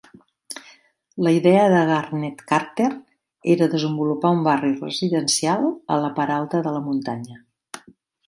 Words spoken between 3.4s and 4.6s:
era desenvolupar un